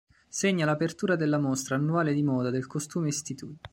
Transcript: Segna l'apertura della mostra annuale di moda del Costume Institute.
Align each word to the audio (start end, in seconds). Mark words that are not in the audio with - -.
Segna 0.29 0.65
l'apertura 0.65 1.15
della 1.15 1.37
mostra 1.37 1.75
annuale 1.75 2.15
di 2.15 2.23
moda 2.23 2.49
del 2.49 2.65
Costume 2.65 3.05
Institute. 3.09 3.69